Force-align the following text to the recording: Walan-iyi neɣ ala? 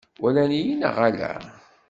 Walan-iyi 0.21 0.73
neɣ 0.75 0.95
ala? 1.07 1.31